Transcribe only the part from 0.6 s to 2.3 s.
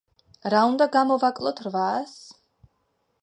უნდა გამოვაკლოთ რვას?